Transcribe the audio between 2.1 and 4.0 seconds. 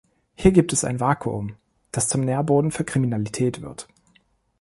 Nährboden für Kriminalität wird.